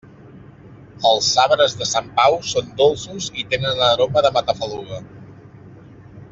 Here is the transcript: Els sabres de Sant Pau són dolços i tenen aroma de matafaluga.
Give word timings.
Els 1.09 1.27
sabres 1.33 1.75
de 1.81 1.87
Sant 1.89 2.09
Pau 2.21 2.39
són 2.53 2.73
dolços 2.81 3.29
i 3.43 3.47
tenen 3.53 3.85
aroma 3.91 4.27
de 4.29 4.35
matafaluga. 4.41 5.01